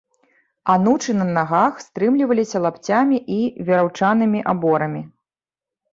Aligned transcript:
Анучы 0.75 1.11
на 1.17 1.27
нагах 1.35 1.83
стрымліваліся 1.85 2.57
лапцямі 2.65 3.17
і 3.39 3.41
вераўчанымі 3.69 4.39
аборамі. 4.55 5.01